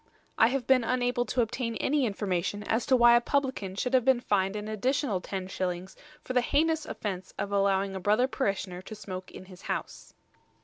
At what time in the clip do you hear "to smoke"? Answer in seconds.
8.81-9.29